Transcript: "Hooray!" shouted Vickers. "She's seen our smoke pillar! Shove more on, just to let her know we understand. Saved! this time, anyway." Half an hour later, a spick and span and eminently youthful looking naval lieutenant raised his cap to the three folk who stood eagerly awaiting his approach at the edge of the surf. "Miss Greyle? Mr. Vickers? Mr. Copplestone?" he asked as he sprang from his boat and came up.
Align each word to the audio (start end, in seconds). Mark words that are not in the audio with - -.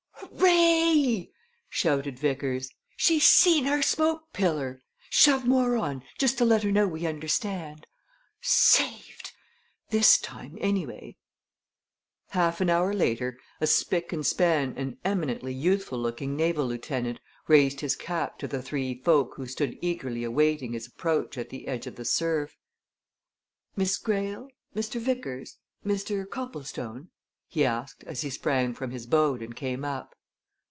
"Hooray!" 0.33 1.29
shouted 1.69 2.17
Vickers. 2.17 2.69
"She's 2.95 3.25
seen 3.25 3.67
our 3.67 3.81
smoke 3.81 4.31
pillar! 4.33 4.81
Shove 5.09 5.45
more 5.45 5.75
on, 5.75 6.03
just 6.17 6.37
to 6.37 6.45
let 6.45 6.63
her 6.63 6.71
know 6.71 6.87
we 6.87 7.05
understand. 7.05 7.85
Saved! 8.41 9.33
this 9.89 10.17
time, 10.17 10.57
anyway." 10.61 11.17
Half 12.29 12.61
an 12.61 12.69
hour 12.69 12.93
later, 12.93 13.37
a 13.59 13.67
spick 13.67 14.13
and 14.13 14.25
span 14.25 14.73
and 14.77 14.97
eminently 15.03 15.53
youthful 15.53 15.99
looking 15.99 16.35
naval 16.35 16.65
lieutenant 16.65 17.19
raised 17.47 17.81
his 17.81 17.95
cap 17.95 18.37
to 18.39 18.47
the 18.47 18.61
three 18.61 19.01
folk 19.03 19.33
who 19.35 19.45
stood 19.45 19.77
eagerly 19.81 20.23
awaiting 20.23 20.73
his 20.73 20.87
approach 20.87 21.37
at 21.37 21.49
the 21.49 21.67
edge 21.67 21.87
of 21.87 21.95
the 21.97 22.05
surf. 22.05 22.55
"Miss 23.75 23.97
Greyle? 23.97 24.49
Mr. 24.75 24.99
Vickers? 24.99 25.57
Mr. 25.85 26.27
Copplestone?" 26.29 27.09
he 27.47 27.65
asked 27.65 28.03
as 28.05 28.21
he 28.21 28.29
sprang 28.29 28.73
from 28.73 28.91
his 28.91 29.05
boat 29.05 29.41
and 29.43 29.55
came 29.55 29.83
up. 29.83 30.15